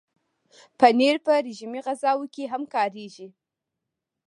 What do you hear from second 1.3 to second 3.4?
رژیمي غذاوو کې هم کارېږي.